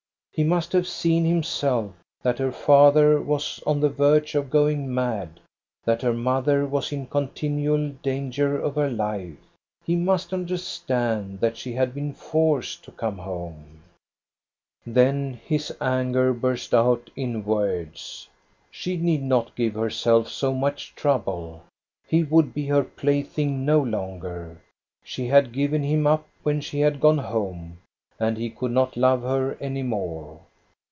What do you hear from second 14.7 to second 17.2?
Then his anger burst out